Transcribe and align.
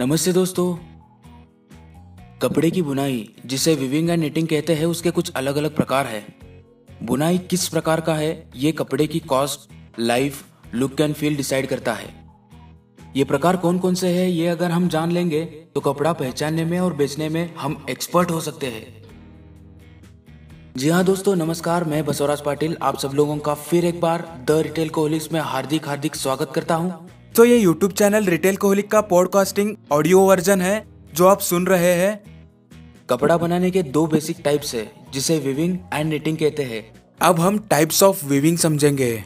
नमस्ते 0.00 0.32
दोस्तों। 0.32 0.74
कपड़े 2.42 2.70
की 2.70 2.82
बुनाई, 2.82 3.28
जिसे 3.46 3.74
विविंग 3.74 4.10
एंड 4.10 4.20
निटिंग 4.20 4.48
कहते 4.48 4.74
हैं, 4.74 4.86
उसके 4.86 5.10
कुछ 5.10 5.30
अलग 5.32 5.56
अलग 5.56 5.74
प्रकार 5.76 6.06
है। 6.06 6.20
बुनाई 7.02 7.38
किस 7.38 7.68
प्रकार 7.68 8.00
का 8.00 8.14
है, 8.14 8.50
ये 8.56 8.72
कपड़े 8.72 9.06
की 9.06 9.20
cost 9.20 9.70
life 9.98 10.44
look 10.74 11.00
and 11.00 11.14
feel 11.14 11.36
decide 11.36 11.66
करता 11.66 11.94
है। 11.94 12.12
ये 13.16 13.24
प्रकार 13.24 13.56
कौन 13.56 13.78
कौन 13.78 13.94
से 13.94 14.08
हैं, 14.08 14.28
ये 14.28 14.46
अगर 14.48 14.70
हम 14.70 14.88
जान 14.88 15.12
लेंगे 15.12 15.44
तो 15.74 15.80
कपड़ा 15.80 16.12
पहचानने 16.12 16.64
में 16.64 16.78
और 16.80 16.94
बेचने 16.94 17.28
में 17.28 17.54
हम 17.54 17.84
एक्सपर्ट 17.90 18.30
हो 18.30 18.40
सकते 18.40 18.66
हैं। 18.66 18.86
जी 20.76 20.88
हाँ 20.88 21.04
दोस्तों, 21.04 21.36
नमस्कार, 21.36 21.84
मैं 21.84 22.04
बसवराज 22.04 22.40
पाटिल, 22.40 22.76
आप 22.82 22.98
सब 22.98 23.12
लोगों 23.14 23.38
का 23.38 23.54
फिर 23.54 23.84
एक 23.84 24.00
बार 24.00 24.28
द 24.48 24.62
रिटेल 24.62 24.88
कोहलिक्स 24.90 25.32
में 25.32 25.40
हार्दिक 25.40 25.88
हार्दिक 25.88 26.16
स्वागत 26.16 26.52
करता 26.54 26.74
हूँ। 26.74 27.08
तो 27.36 27.44
ये 27.44 27.56
यूट्यूब 27.58 27.92
चैनल 27.92 28.24
रिटेल 28.24 28.56
कोहलिक 28.56 28.90
का 28.90 29.00
पॉडकास्टिंग 29.00 29.74
ऑडियो 29.92 30.20
वर्जन 30.20 30.60
है 30.60 30.86
जो 31.14 31.26
आप 31.26 31.40
सुन 31.40 31.66
रहे 31.66 31.92
हैं। 31.94 32.20
कपड़ा 33.10 33.36
बनाने 33.36 33.70
के 33.70 33.82
दो 33.82 34.06
बेसिक 34.06 34.36
टाइप्स 34.44 34.74
है 34.74 34.92
जिसे 35.12 35.38
विविंग 35.38 35.76
एंड 35.94 36.08
निटिंग 36.10 36.36
कहते 36.36 36.62
हैं। 36.62 36.82
अब 37.20 37.40
हम 37.40 37.58
टाइप्स 37.58 38.02
ऑफ़ 38.02 38.24
विविंग 38.26 38.58
समझेंगे। 38.58 39.24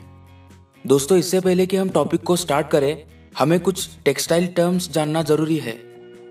दोस्तों 0.86 1.18
इससे 1.18 1.40
पहले 1.40 1.66
कि 1.66 1.76
हम 1.76 1.88
टॉपिक 1.88 2.22
को 2.22 2.36
स्टार्ट 2.36 2.68
करें 2.68 3.04
हमें 3.38 3.60
कुछ 3.60 3.88
टेक्सटाइल 4.04 4.46
टर्म्स 4.46 4.90
जानना 4.92 5.22
ज़रूरी 5.22 5.56
है। 5.56 5.78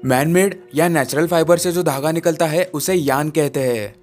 मैनमेड 0.05 0.59
या 0.75 0.87
नेचुरल 0.87 1.27
फाइबर 1.27 1.57
से 1.57 1.71
जो 1.71 1.83
धागा 1.83 2.11
निकलता 2.11 2.45
है 2.45 2.65
उसे 2.73 2.93
यान 2.93 3.29
कहते 3.29 3.59
हैं। 3.59 3.95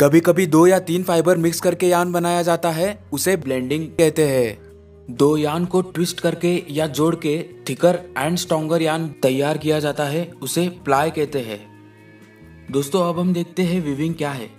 कभी 0.00 0.20
कभी 0.20 0.46
दो 0.46 0.66
या 0.66 0.78
तीन 0.78 1.02
फाइबर 1.02 1.36
मिक्स 1.36 1.60
करके 1.60 1.88
यान 1.88 2.12
बनाया 2.12 2.42
जाता 2.42 2.70
है 2.70 2.98
उसे 3.12 3.36
ब्लेंडिंग 3.36 3.86
कहते 3.88 4.28
हैं। 4.28 4.65
दो 5.10 5.36
यान 5.36 5.64
को 5.64 5.82
ट्विस्ट 5.82 6.20
करके 6.20 6.64
या 6.70 6.86
जोड़ 6.86 7.14
के 7.14 7.48
थिकर 7.68 8.00
एंड 8.18 8.36
स्ट्रॉन्गर 8.36 8.82
यान 8.82 9.08
तैयार 9.08 9.58
किया 9.58 9.78
जाता 9.78 10.04
है, 10.04 10.32
उसे 10.42 10.68
प्लाय 10.68 11.10
कहते 11.10 11.38
हैं। 11.38 11.66
दोस्तों, 12.70 13.08
अब 13.08 13.18
हम 13.18 13.32
देखते 13.32 13.62
हैं 13.62 13.84
विविंग 13.84 14.14
क्या 14.14 14.30
है। 14.30 14.50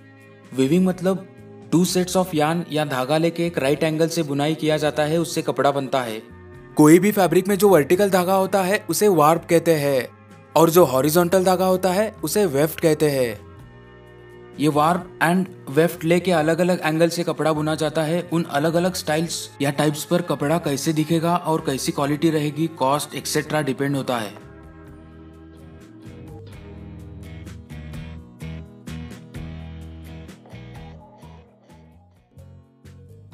विविंग 0.55 0.85
मतलब 0.85 1.27
टू 1.71 1.85
सेट्स 1.85 2.17
ऑफ़ 2.17 2.35
यान 2.35 2.65
या 2.71 2.85
धागा 2.85 3.17
लेके 3.17 3.45
एक 3.45 3.57
राइट 3.57 3.83
एंगल 3.83 4.07
से 4.07 4.23
बुनाई 4.23 4.55
किया 4.55 4.77
जाता 4.77 5.03
है, 5.03 5.17
उससे 5.17 5.41
कपड़ा 5.41 5.71
बनता 5.71 6.01
है। 6.01 6.21
कोई 6.75 6.99
भी 6.99 7.11
फैब्रिक 7.11 7.47
में 7.47 7.57
जो 7.57 7.69
वर्टिकल 7.69 8.09
धागा 8.09 8.35
होता 8.35 8.61
है, 8.61 8.85
उसे 8.89 9.07
वार्प 9.07 9.45
कहते 9.49 9.73
हैं 9.73 10.07
और 10.55 10.69
जो 10.69 10.85
हॉरिजॉन्टल 10.85 11.43
धागा 11.43 11.65
होता 11.65 11.91
है, 11.91 12.15
उसे 12.23 12.45
वेफ्ट 12.45 12.79
कहते 12.79 13.09
हैं। 13.09 13.46
ये 14.59 14.67
वार्प 14.67 15.19
एंड 15.23 15.47
वेफ्ट 15.69 16.03
लेके 16.03 16.31
अलग 16.31 16.59
अलग 16.59 16.80
एंगल 16.83 17.09
से 17.09 17.23
कपड़ा 17.23 17.52
बुना 17.53 17.75
जाता 17.75 18.03
है। 18.03 18.22
उन 18.33 18.44
अलग 18.44 18.73
अलग 18.73 18.94
स्टाइल्स 18.94 19.49
या 19.61 19.72
टाइप्स 19.72 20.03
पर 20.03 20.22
कपड़ा 20.22 20.58
कैसे 20.58 20.94
दिखेगा 20.94 21.36
और 21.36 21.64
कैसी 21.66 21.91
क्वालिटी 21.91 22.30
रहेगी 22.30 22.67
कॉस्ट 22.67 23.16
एक्सेट्रा 23.16 23.61
डिपेंड 23.61 23.95
होता 23.95 24.17
है। 24.17 24.31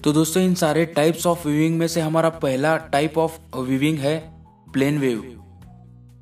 तो 0.04 0.12
दोस्तों, 0.14 0.44
इन 0.44 0.54
सारे 0.56 0.86
टाइप्स 0.86 1.28
ऑफ़ 1.28 1.48
वीविंग 1.48 1.78
में 1.80 1.88
से 1.88 2.02
हमारा 2.02 2.30
पहला 2.30 2.76
टाइप 2.78 3.18
ऑफ़ 3.18 3.40
वीविंग 3.58 4.00
है 4.00 4.18
प्लेन 4.74 4.98
वेव 4.98 5.43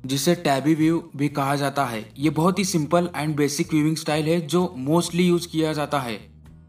जिसे 0.06 0.34
टैबी 0.34 0.74
व्यू 0.74 1.10
भी 1.16 1.28
कहा 1.28 1.56
जाता 1.56 1.84
है। 1.84 2.12
ये 2.18 2.30
बहुत 2.30 2.58
ही 2.58 2.64
simple 2.64 3.10
and 3.16 3.36
basic 3.36 3.72
weaving 3.72 3.96
style 3.96 4.26
है, 4.26 4.40
जो 4.40 4.74
मोस्टली 4.76 5.28
यूज़ 5.28 5.48
किया 5.48 5.72
जाता 5.72 6.00
है। 6.00 6.14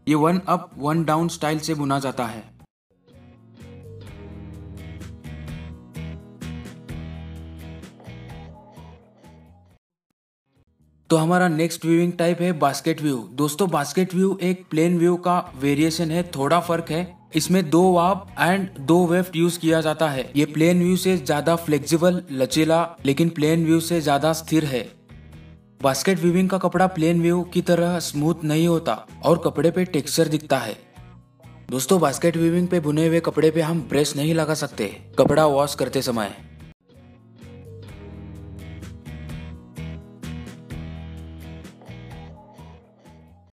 ये 0.08 0.14
one 0.14 0.40
up 0.48 0.70
one 0.78 1.04
down 1.04 1.28
style 1.28 1.58
से 1.58 1.74
बुना 1.74 1.98
जाता 1.98 2.26
है। 2.26 2.53
तो 11.10 11.16
हमारा 11.16 11.48
नेक्स्ट 11.48 11.84
व्यूइंग 11.84 12.12
टाइप 12.12 12.40
है 12.40 12.52
बास्केट 12.58 13.00
व्यू 13.02 13.16
दोस्तों 13.32 13.68
बास्केट 13.70 14.14
व्यू 14.14 14.38
एक 14.42 14.64
प्लेन 14.70 14.98
व्यू 14.98 15.16
का 15.16 15.38
वेरिएशन 15.60 16.10
है, 16.10 16.22
थोड़ा 16.30 16.60
फ़र्क 16.60 16.90
है। 16.90 17.16
इसमें 17.36 17.68
दो 17.70 17.82
वाप 17.92 18.26
एंड 18.40 18.68
दो 18.80 19.06
वेफ्ट 19.06 19.36
यूज़ 19.36 19.58
किया 19.58 19.80
जाता 19.80 20.08
है। 20.08 20.30
ये 20.36 20.44
प्लेन 20.46 20.78
व्यू 20.78 20.96
से 20.96 21.16
ज़्यादा 21.16 21.56
फ्लेक्सिबल 21.56 22.22
लचीला, 22.32 22.96
लेकिन 23.06 23.28
प्लेन 23.30 23.64
व्यू 23.64 23.80
से 23.80 24.00
ज़्यादा 24.00 24.32
स्थिर 24.32 24.64
है। 24.64 24.82
बास्केट 25.82 26.18
व्यूविंग 26.18 26.48
का 26.50 26.58
कपड़ा 26.58 26.86
प्लेन 26.86 27.20
व्यू 27.22 27.42
की 27.54 27.62
तरह 27.62 27.98
स्मूथ 28.00 28.44
नहीं 28.44 28.66
होता 28.68 28.94
और 29.24 29.42
कपड़े 29.44 29.70
पे 29.70 29.84
टेक्सचर 29.86 30.28
दिखता 30.28 30.58
है। 30.58 30.76
दोस्तों 31.70 32.00
बास्केट 32.00 32.36
व्यूविंग 32.36 32.68
पे 32.68 32.80
बुने 32.80 33.06
हुए 33.06 33.20
कपड़े 33.20 33.50
पे 33.50 33.60
हम 33.60 33.80
प्रेस 33.88 34.16
नहीं 34.16 34.34
लगा 34.34 34.54
सकते। 34.54 34.86
कपड़ा 35.18 35.46
वॉश 35.46 35.74
करते 35.74 36.02
समय। 36.02 36.34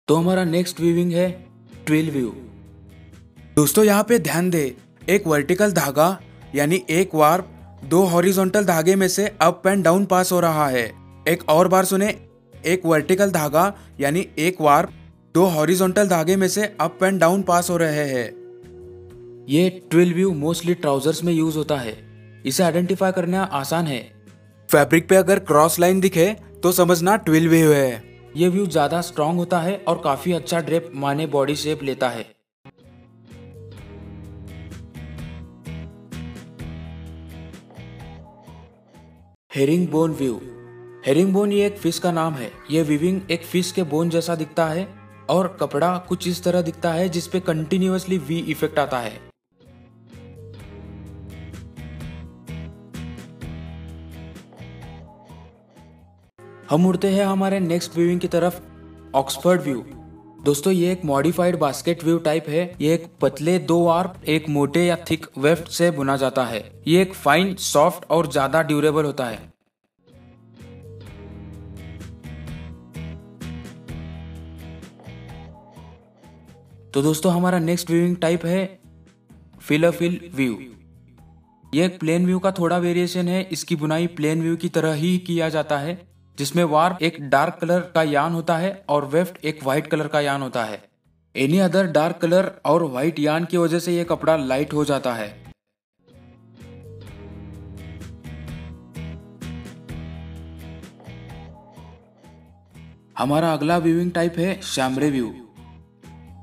तो 0.07 0.15
हमारा 0.15 0.43
नेक्स्ट 0.43 0.79
वीविंग 0.81 1.11
है 1.11 1.29
ट्विल 1.85 2.09
व्यू 2.11 2.33
दोस्तों 3.55 3.85
यहाँ 3.85 4.03
पे 4.03 4.19
ध्यान 4.19 4.49
दे 4.49 4.61
एक 5.09 5.25
वर्टिकल 5.27 5.71
धागा 5.71 6.21
यानी 6.55 6.81
एक 6.89 7.15
वार्प 7.15 7.47
दो 7.83 8.03
हॉरिजॉन्टल 8.03 8.65
धागे 8.65 8.95
में 8.95 9.07
से 9.07 9.25
अप 9.41 9.67
एंड 9.67 9.83
डाउन 9.83 10.05
पास 10.05 10.31
हो 10.31 10.39
रहा 10.39 10.67
है। 10.67 10.85
एक 11.27 11.49
और 11.49 11.67
बार 11.67 11.85
सुने 11.85 12.13
एक 12.65 12.85
वर्टिकल 12.85 13.31
धागा 13.31 13.65
यानी 13.99 14.27
एक 14.39 14.61
वार्प 14.61 14.93
दो 15.35 15.45
हॉरिजॉन्टल 15.47 16.07
धागे 16.07 16.35
में 16.35 16.47
से 16.47 16.75
अप 16.81 17.03
एंड 17.03 17.19
डाउन 17.19 17.41
पास 17.41 17.69
हो 17.69 17.77
रहे 17.77 18.07
हैं। 18.07 18.25
ये 19.49 19.69
ट्विल 19.91 20.13
व्यू 20.13 20.33
मोस्टली 20.35 20.73
ट्राउजर्स 20.75 21.23
में 21.23 21.33
यूज़ 21.33 21.57
होता 21.57 21.77
है। 21.77 21.97
इसे 22.45 22.63
आइडेंटिफाई 22.63 23.11
करना 23.11 23.43
आसान 23.43 23.87
है। 23.87 24.01
फैब्रिक 24.69 25.09
पे 25.09 25.15
अगर 25.15 25.39
क्रॉस 25.39 25.79
लाइन 25.79 25.99
दिखे 25.99 26.35
तो 26.63 26.71
समझना 26.71 27.15
ट्विल 27.15 27.49
व्यू 27.49 27.71
है। 27.71 28.14
ये 28.35 28.47
व्यू 28.49 28.65
ज़्यादा 28.67 28.99
स्ट्रॉन्ग 29.01 29.37
होता 29.39 29.59
है 29.59 29.75
और 29.87 30.01
काफ़ी 30.03 30.31
अच्छा 30.33 30.59
ड्रेप 30.59 30.89
माने 30.95 31.25
बॉडी 31.27 31.55
शेप 31.55 31.83
लेता 31.83 32.09
है। 32.09 32.23
Herring 39.51 39.87
bone 39.87 40.13
weave 40.13 40.39
herring 41.05 41.33
bone 41.33 41.51
ये 41.51 41.65
एक 41.65 41.77
फ़िश 41.77 41.99
का 41.99 42.11
नाम 42.11 42.33
है। 42.33 42.51
ये 42.71 42.81
विविंग 42.83 43.31
एक 43.31 43.43
फ़िश 43.43 43.71
के 43.71 43.83
बोन 43.85 44.09
जैसा 44.09 44.35
दिखता 44.35 44.65
है 44.65 44.87
और 45.29 45.47
कपड़ा 45.61 45.97
कुछ 46.09 46.27
इस 46.27 46.43
तरह 46.43 46.61
दिखता 46.61 46.91
है 46.93 47.07
जिसपे 47.09 47.39
कंटिन्यूसली 47.41 48.17
वी 48.19 48.39
इफ़ेक्ट 48.49 48.79
आता 48.79 48.99
है। 48.99 49.17
हम 56.69 56.85
उड़ते 56.87 57.07
हैं 57.07 57.25
हमारे 57.25 57.59
नेक्स्ट 57.59 57.95
व्यूइंग 57.95 58.19
की 58.19 58.27
तरफ़ 58.27 58.55
ऑक्सफर्ड 59.15 59.61
व्यू 59.61 59.83
दोस्तों, 60.45 60.71
ये 60.73 60.91
एक 60.91 61.03
मॉडिफाइड 61.05 61.57
बास्केट 61.59 62.03
व्यू 62.03 62.17
टाइप 62.19 62.47
है। 62.49 62.63
ये 62.81 62.93
एक 62.93 63.05
पतले, 63.21 63.57
दो 63.61 63.85
आर्प 63.87 64.23
एक 64.27 64.47
मोटे 64.49 64.85
या 64.85 64.95
थिक 65.09 65.25
वेफ्ट 65.37 65.67
से 65.71 65.89
बुना 65.91 66.15
जाता 66.17 66.43
है। 66.45 66.61
ये 66.87 67.01
एक 67.01 67.13
फाइन 67.15 67.53
सॉफ्ट 67.55 68.05
और 68.09 68.31
ज़्यादा 68.31 68.61
ड्यूरेबल 68.63 69.05
होता 69.05 69.25
है। 69.25 69.37
तो 76.93 77.01
दोस्तों, 77.01 77.33
हमारा 77.33 77.59
नेक्स्ट 77.59 77.91
व्यूइंग 77.91 78.15
टाइप 78.17 78.45
है 78.45 78.79
फिलोफिल 79.59 80.19
व्यू 80.35 80.57
ये 81.71 81.85
एक 81.85 81.99
प्लेन 81.99 82.25
व्यू 82.25 82.39
का 82.39 82.51
थोड़ा 82.53 82.77
वेरिएशन 82.79 83.27
है। 83.27 83.41
इसकी 83.43 83.75
बुनाई 83.77 84.07
प्लेन 84.09 84.41
व्यू 84.41 84.55
की 84.57 84.69
तरह 84.71 84.93
ही 84.95 85.17
किया 85.19 85.49
जाता 85.49 85.77
है। 85.77 85.97
जिसमें 86.37 86.63
वार 86.63 86.97
एक 87.01 87.17
डार्क 87.29 87.57
कलर 87.61 87.79
का 87.95 88.03
यान 88.03 88.33
होता 88.33 88.57
है 88.57 88.83
और 88.89 89.05
वेफ्ट 89.05 89.45
एक 89.45 89.63
व्हाइट 89.63 89.87
कलर 89.87 90.07
का 90.07 90.19
यान 90.21 90.41
होता 90.41 90.63
है। 90.63 90.81
एनी 91.35 91.59
अदर 91.59 91.87
डार्क 91.87 92.17
कलर 92.17 92.51
और 92.65 92.83
व्हाइट 92.83 93.19
यान 93.19 93.45
की 93.45 93.57
वजह 93.57 93.79
से 93.79 93.95
यह 93.95 94.03
कपड़ा 94.03 94.35
लाइट 94.35 94.73
हो 94.73 94.85
जाता 94.85 95.13
है। 95.13 95.33
हमारा 103.17 103.53
अगला 103.53 103.77
व्यूइंग 103.77 104.11
टाइप 104.11 104.37
है 104.37 104.61
शैमरे 104.61 105.09
व्यू 105.09 105.33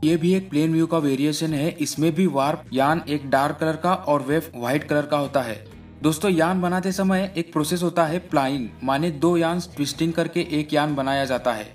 ये 0.05 0.17
भी 0.17 0.33
एक 0.35 0.49
प्लेन 0.51 0.73
व्यू 0.73 0.87
का 0.87 0.99
वेरिएशन 0.99 1.55
है। 1.55 1.69
इसमें 1.71 2.11
भी 2.15 2.27
वार्प 2.27 2.65
यान 2.73 3.03
एक 3.09 3.29
डार्क 3.31 3.57
कलर 3.57 3.77
का 3.77 3.95
और 3.95 4.23
वेव 4.23 4.51
व्हाइट 4.57 4.85
कलर 4.85 5.07
का 5.07 5.17
होता 5.17 5.41
है। 5.41 5.72
दोस्तों, 6.03 6.31
यान 6.31 6.61
बनाते 6.61 6.91
समय 6.93 7.33
एक 7.37 7.53
प्रोसेस 7.53 7.83
होता 7.83 8.05
है 8.05 8.19
प्लाइंग 8.21 8.69
माने 8.83 9.11
दो 9.11 9.37
यान 9.37 9.61
ट्विस्टिंग 9.75 10.13
करके 10.13 10.41
एक 10.59 10.73
यान 10.75 10.95
बनाया 10.95 11.25
जाता 11.25 11.53
है। 11.53 11.67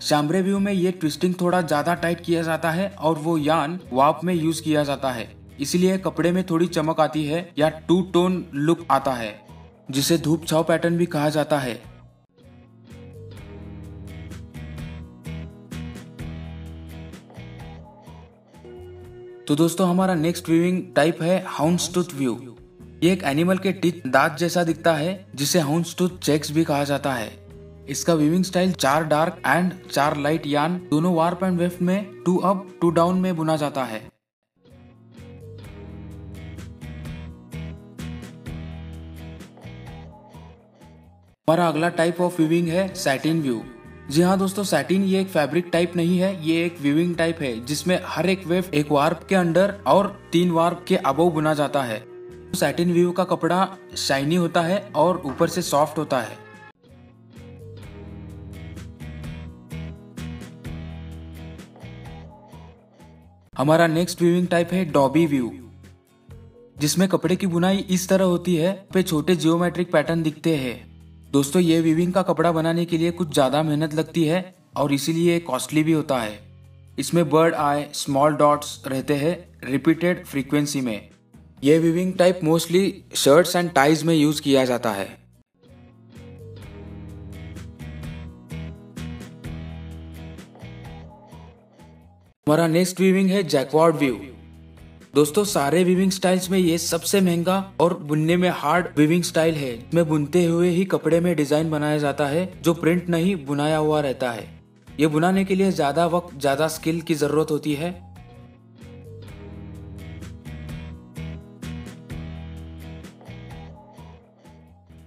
शाम्बरे 0.00 0.42
व्यू 0.42 0.58
में 0.58 0.72
ये 0.72 0.90
ट्विस्टिंग 0.92 1.34
थोड़ा 1.40 1.60
ज़्यादा 1.62 1.94
टाइट 1.94 2.20
किया 2.20 2.42
जाता 2.42 2.70
है 2.70 2.88
और 2.90 3.18
वो 3.18 3.36
यान 3.38 3.78
वाप 3.92 4.20
में 4.24 4.34
यूज़ 4.34 4.62
किया 4.62 4.84
जाता 4.84 5.10
है। 5.10 5.28
इसलिए 5.60 5.98
कपड़े 5.98 6.32
में 6.32 6.42
थोड़ी 6.46 6.66
चमक 6.68 7.00
आती 7.00 7.24
है 7.24 7.48
या 7.58 7.68
टू 7.88 8.00
टोन 8.12 8.44
लुक 8.54 8.86
आता 8.90 9.12
है, 9.12 9.34
जिसे 9.90 10.18
धूप 10.18 10.46
छाव 10.46 10.64
पैटर्न 10.64 10.98
भी 10.98 11.06
कहा 11.06 11.28
जाता 11.30 11.58
है। 11.58 11.74
तो 19.48 19.56
दोस्तों, 19.56 19.88
हमारा 19.90 20.14
नेक्स्ट 20.14 20.48
व्यूइंग 20.48 20.82
टाइप 20.96 21.22
है 21.22 21.44
हाउंड 21.48 22.04
व्यू 22.14 22.51
ये 23.02 23.12
एक 23.12 23.22
एनिमल 23.24 23.58
के 23.58 23.70
टीथ 23.72 24.06
दांत 24.06 24.36
जैसा 24.38 24.62
दिखता 24.64 24.92
है, 24.94 25.26
जिसे 25.34 25.58
हाउंस 25.60 25.94
टूथ 25.98 26.18
चेक्स 26.18 26.50
भी 26.52 26.64
कहा 26.64 26.82
जाता 26.84 27.12
है। 27.12 27.30
इसका 27.88 28.14
विविंग 28.14 28.44
स्टाइल 28.44 28.72
चार 28.72 29.04
डार्क 29.04 29.40
एंड 29.46 29.72
चार 29.86 30.16
लाइट 30.16 30.46
यान 30.46 30.76
दोनों 30.90 31.14
वार्प 31.14 31.42
एंड 31.44 31.58
वेफ्ट 31.58 31.80
में 31.82 32.22
टू 32.26 32.36
अप 32.40 32.66
टू 32.80 32.90
डाउन 32.90 33.18
में 33.20 33.34
बुना 33.36 33.56
जाता 33.56 33.84
है। 33.84 34.00
हमारा 41.48 41.66
अगला 41.68 41.88
टाइप 41.90 42.20
ऑफ़ 42.20 42.40
विविंग 42.42 42.68
है 42.68 42.86
सैटिन 42.94 43.42
व्यू 43.42 43.62
जी 44.10 44.22
हाँ 44.22 44.38
दोस्तों 44.38 44.64
सैटिन 44.64 45.04
ये 45.04 45.20
एक 45.20 45.28
फैब्रिक 45.28 45.70
टाइप 45.72 45.96
नहीं 45.96 46.18
है, 46.18 46.32
ये 46.46 46.64
एक 46.66 46.80
वीविंग 46.80 47.16
टाइप 47.16 47.42
है, 47.42 47.64
जिसमें 47.64 47.98
हर 48.06 48.28
एक 48.28 48.46
वेव 48.46 48.70
एक 48.74 48.92
वार्प 48.92 49.26
के 49.28 49.34
अंडर 49.34 49.74
और 49.86 50.16
तीन 50.32 50.50
वार्प 50.50 50.84
के 50.88 50.96
अबव 50.96 51.30
बुना 51.30 51.54
जाता 51.54 51.82
है। 51.82 52.11
सैटिन 52.54 52.92
व्यू 52.92 53.12
का 53.12 53.24
कपड़ा 53.24 53.68
शाइनी 53.98 54.34
होता 54.36 54.60
है 54.62 54.80
और 54.96 55.22
ऊपर 55.26 55.48
से 55.48 55.62
सॉफ्ट 55.62 55.98
होता 55.98 56.20
है। 56.20 56.36
हमारा 63.52 63.86
नेक्स्ट 63.86 64.22
व्यूइंग 64.22 64.46
टाइप 64.48 64.72
है 64.72 64.84
डॉबी 64.84 65.26
व्यू 65.26 65.52
जिसमें 66.78 67.08
कपड़े 67.08 67.36
की 67.36 67.46
बुनाई 67.46 67.78
इस 67.90 68.08
तरह 68.08 68.24
होती 68.24 68.54
है, 68.56 68.72
पे 68.94 69.02
छोटे 69.02 69.36
जियोमेट्रिक 69.36 69.92
पैटर्न 69.92 70.22
दिखते 70.22 70.56
हैं। 70.56 71.30
दोस्तों, 71.32 71.62
ये 71.62 71.80
वीविंग 71.80 72.12
का 72.12 72.22
कपड़ा 72.22 72.52
बनाने 72.52 72.84
के 72.84 72.98
लिए 72.98 73.10
कुछ 73.12 73.32
ज़्यादा 73.32 73.62
मेहनत 73.62 73.94
लगती 73.94 74.24
है 74.24 74.54
और 74.76 74.92
इसीलिए 74.92 75.38
कॉस्टली 75.40 75.82
भी 75.82 75.92
होता 75.92 76.18
है। 76.18 76.38
इसमें 76.98 77.28
बर्ड 77.30 77.54
आई 77.56 77.84
स्मॉल 77.94 78.36
डॉट्स 78.36 78.82
रहते 78.86 79.14
हैं 79.16 79.36
रिपीटेड 79.64 80.24
फ्रीक्वेंसी 80.24 80.80
में। 80.80 81.11
यह 81.62 81.78
weaving 81.80 82.12
type 82.14 82.40
mostly 82.44 83.04
shirts 83.14 83.56
and 83.56 83.70
ties 83.72 84.02
में 84.02 84.14
यूज़ 84.14 84.40
किया 84.42 84.64
जाता 84.64 84.90
है। 84.90 85.06
हमारा 92.46 92.66
नेक्स्ट 92.68 93.00
वीविंग 93.00 93.30
है 93.30 93.42
जैकवार्ड 93.44 93.96
व्यू 93.96 94.20
दोस्तों, 95.14 95.44
सारे 95.44 95.82
वीविंग 95.84 96.10
स्टाइल्स 96.10 96.50
में 96.50 96.58
ये 96.58 96.76
सबसे 96.78 97.20
महँगा 97.20 97.72
और 97.80 97.94
बुनने 98.02 98.36
में 98.36 98.48
हार्ड 98.50 98.86
वीविंग 98.96 99.22
स्टाइल 99.22 99.54
है। 99.54 99.72
में 99.94 100.08
बुनते 100.08 100.44
हुए 100.44 100.68
ही 100.68 100.84
कपड़े 100.84 101.20
में 101.20 101.34
डिज़ाइन 101.36 101.70
बनाया 101.70 101.98
जाता 101.98 102.26
है, 102.26 102.62
जो 102.62 102.74
प्रिंट 102.74 103.08
नहीं, 103.08 103.34
बुनाया 103.46 103.76
हुआ 103.76 104.00
रहता 104.00 104.30
है। 104.30 104.48
ये 104.88 105.06
बुनाने 105.06 105.44
के 105.44 105.54
लिए 105.54 105.70
ज़्यादा 105.72 106.06
वक्त, 106.06 106.38
ज़्यादा 106.40 106.68
स्किल 106.68 107.00
की 107.00 107.14
ज़रूरत 107.14 107.50
होती 107.50 107.74
है। 107.74 107.90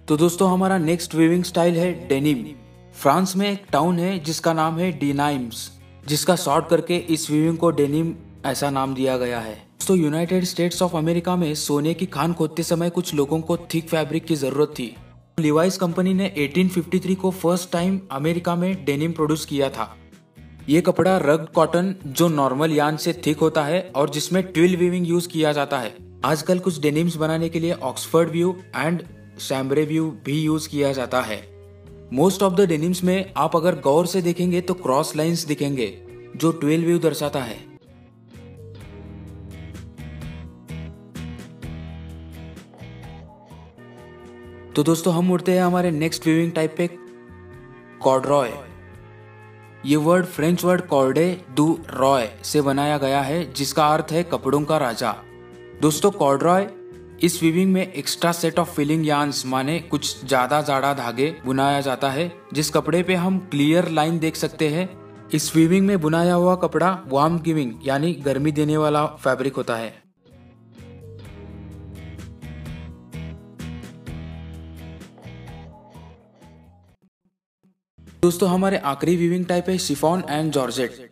तो 0.08 0.16
दोस्तों, 0.16 0.50
हमारा 0.52 0.76
नेक्स्ट 0.78 1.14
वीविंग 1.14 1.44
स्टाइल 1.44 1.76
है 1.76 1.92
डेनिम 2.08 2.44
फ्रांस 2.94 3.34
में 3.36 3.48
एक 3.50 3.64
टाउन 3.72 3.98
है 3.98 4.18
जिसका 4.18 4.52
नाम 4.52 4.78
है 4.78 4.90
डिनाइम्स 4.92 5.70
जिसका 6.06 6.36
शॉर्ट 6.36 6.68
करके 6.68 6.96
इस 6.96 7.30
वीविंग 7.30 7.56
को 7.58 7.70
डेनिम 7.70 8.14
ऐसा 8.46 8.70
नाम 8.70 8.94
दिया 8.94 9.16
गया 9.18 9.40
है। 9.40 9.56
तो 9.86 9.94
यूनाइटेड 9.94 10.44
स्टेट्स 10.44 10.82
ऑफ़ 10.82 10.96
अमेरिका 10.96 11.34
में 11.36 11.54
सोने 11.54 11.94
की 11.94 12.06
खान 12.06 12.32
खोदते 12.32 12.62
समय 12.62 12.90
कुछ 12.90 13.12
लोगों 13.14 13.40
को 13.40 13.56
थिक 13.74 13.88
फैब्रिक 13.88 14.24
की 14.24 14.34
ज़रूरत 14.34 14.74
थी। 14.78 14.94
लिवाइस 15.40 15.78
कंपनी 15.78 16.14
ने 16.14 16.32
1853 16.38 17.14
को 17.14 17.30
फ़र्स्ट 17.32 17.72
टाइम 17.72 18.00
अमेरिका 18.12 18.56
में 18.56 18.84
डेनिम 18.84 19.12
प्रोड्यूस 19.12 19.44
किया 19.44 19.70
था। 19.70 19.94
ये 20.68 20.80
कपड़ा 20.80 21.16
रग 21.18 21.48
कॉटन 21.54 21.94
जो 22.06 22.28
नॉर्मल 22.28 22.72
यान 22.72 22.96
से 22.96 23.12
थिक 23.26 23.38
होता 23.38 23.64
है 23.64 23.82
और 23.96 24.10
जिसमें 24.10 24.42
ट्विल 24.42 24.76
वीविंग 24.76 25.08
यूज़ 25.08 25.28
किया 25.28 25.52
जाता 25.52 25.78
है। 25.78 25.94
आजकल 26.24 26.58
कुछ 26.58 26.80
डेनिम्स 26.80 27.16
बनाने 27.16 27.48
के 27.48 27.60
लिए 27.60 27.72
Oxford 27.72 28.30
weave 28.30 28.56
and 28.76 29.02
chambray 29.38 29.84
weave 29.84 30.10
भी 30.24 30.40
यूज़ 30.42 30.68
किया 30.68 30.92
जाता 30.92 31.20
है। 31.20 31.38
मोस्ट 32.12 32.42
ऑफ़ 32.42 32.54
द 32.54 32.60
डेनिम्स 32.60 33.02
में 33.04 33.32
आप 33.36 33.56
अगर 33.56 33.80
गौर 33.80 34.06
से 34.06 34.22
देखेंगे 34.22 34.60
तो 34.60 34.74
क्रॉस 34.74 35.14
लाइंस 35.16 35.44
दिखेंगे, 35.44 35.86
जो 36.36 36.52
ट्वेल्व 36.52 36.86
व्यू 36.86 36.98
दर्शाता 36.98 37.42
है। 37.42 37.58
तो 44.74 44.82
दोस्तों, 44.82 45.14
हम 45.14 45.30
उड़ते 45.32 45.52
हैं 45.52 45.62
हमारे 45.62 45.90
नेक्स्ट 45.90 46.26
व्यूइंग 46.26 46.52
टाइप 46.52 46.74
पे 46.76 46.86
कॉर्ड्रॉय 48.02 48.52
ये 49.84 49.96
वर्ड 49.96 50.26
फ्रेंच 50.26 50.64
वर्ड 50.64 50.80
कॉर्डे 50.82 51.26
दू 51.50 51.78
रॉय 51.90 52.28
से 52.42 52.60
बनाया 52.62 52.98
गया 52.98 53.20
है, 53.20 53.52
जिसका 53.52 53.86
अर्थ 53.88 54.12
है 54.12 54.22
कपड़ों 54.22 54.62
का 54.62 54.78
राजा। 54.78 55.14
दोस्तों 55.80 56.10
कॉर्ड्रॉय 56.10 56.66
इस 57.24 57.42
वीविंग 57.42 57.72
में 57.72 57.92
extra 57.92 58.30
set 58.32 58.58
of 58.58 58.70
filling 58.70 59.06
yarns 59.06 59.44
माने 59.46 59.78
कुछ 59.80 60.24
ज़्यादा 60.24 60.60
जाड़ा 60.62 60.92
धागे 60.94 61.30
बुनाया 61.44 61.80
जाता 61.80 62.10
है। 62.10 62.30
जिस 62.54 62.70
कपड़े 62.70 63.02
पे 63.02 63.14
हम 63.14 63.38
क्लियर 63.50 63.88
लाइन 63.88 64.18
देख 64.18 64.36
सकते 64.36 64.68
हैं, 64.68 64.88
इस 65.34 65.54
वीविंग 65.56 65.86
में 65.86 66.00
बुनाया 66.00 66.34
हुआ 66.34 66.54
कपड़ा 66.56 66.90
वार्म 67.08 67.38
गिविंग 67.38 67.72
यानी 67.84 68.12
गर्मी 68.24 68.52
देने 68.52 68.76
वाला 68.76 69.04
फैब्रिक 69.16 69.56
होता 69.56 69.76
है। 69.76 69.94
दोस्तों, 78.22 78.48
हमारे 78.50 78.76
आखिरी 78.78 79.16
व्यूइंग 79.16 79.46
टाइप 79.46 79.68
है 79.68 79.78
शिफॉन 79.80 80.24
एंड 80.30 80.52
जॉर्जेट 80.52 81.10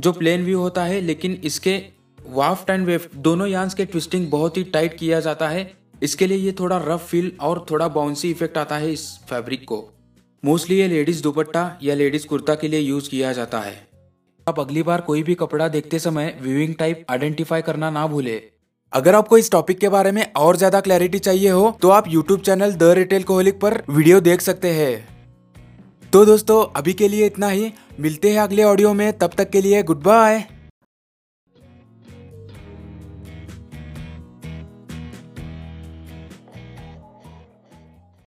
जो 0.00 0.12
प्लेन 0.12 0.44
व्यू 0.44 0.60
होता 0.60 0.84
है, 0.84 1.00
लेकिन 1.00 1.40
इसके 1.44 1.82
वाफ्ट 2.28 2.70
एंड 2.70 2.86
वेफ्ट 2.86 3.14
दोनों 3.18 3.46
यांस 3.46 3.74
के 3.74 3.84
ट्विस्टिंग 3.84 4.30
बहुत 4.30 4.56
ही 4.56 4.62
टाइट 4.64 4.96
किया 4.98 5.20
जाता 5.20 5.48
है। 5.48 5.70
इसके 6.02 6.26
लिए 6.26 6.38
ये 6.38 6.52
थोड़ा 6.52 6.76
रफ 6.84 7.06
फील 7.08 7.30
और 7.40 7.64
थोड़ा 7.70 7.88
बाउंसी 7.90 8.30
इफ़ेक्ट 8.30 8.58
आता 8.58 8.76
है 8.76 8.92
इस 8.92 9.08
फैब्रिक 9.30 9.64
को। 9.64 9.84
मोस्टली 10.42 10.78
ये 10.78 10.88
लेडीज़ 10.88 11.22
दुपट्टा 11.22 11.70
या 11.82 11.94
लेडीज़ 11.94 12.26
कुर्ता 12.26 12.54
के 12.54 12.68
लिए 12.68 12.80
यूज़ 12.80 13.08
किया 13.10 13.32
जाता 13.32 13.60
है। 13.60 13.74
आप 14.46 14.60
अगली 14.60 14.82
बार 14.82 15.00
कोई 15.00 15.22
भी 15.22 15.34
कपड़ा 15.34 15.68
देखते 15.68 15.98
समय 15.98 16.36
व्यूइंग 16.42 16.74
टाइप 16.74 17.04
आइडेंटिफाई 17.10 17.62
करना 17.62 17.90
ना 17.90 18.06
भूले। 18.06 18.40
अगर 18.92 19.14
आपको 19.14 19.38
इस 19.38 19.50
टॉपिक 19.50 19.78
के 19.78 19.88
बारे 19.88 20.12
में 20.12 20.24
और 20.34 20.56
ज़्यादा 20.56 20.80
क्लैरिटी 20.80 21.18
चाहिए 21.18 21.50
हो 21.50 21.76
तो 21.82 21.88
आप 21.90 22.08
यूट्यूब 22.08 22.40
चैनल 22.40 22.72
द 22.72 22.92
रिटेल 22.96 23.22
कोहलिक 23.22 23.60
पर 23.60 23.82
वीडियो 23.90 24.20
देख 24.22 24.40
सकते 24.40 24.70
हैं। 24.72 25.08
तो 26.12 26.24
दोस्तों, 26.24 26.64
अभी 26.76 26.92
के 26.92 27.08
लिए 27.08 27.26
इतना 27.26 27.48
ही। 27.48 27.72
मिलते 28.00 28.30
हैं 28.30 28.40
अगले 28.40 28.62
ऑडियो 28.64 28.92
में। 28.94 29.12
तब 29.18 29.30
तक 29.36 29.50
के 29.50 29.60
लिए 29.60 29.82
गुड 29.82 30.02
बाय 30.02 30.44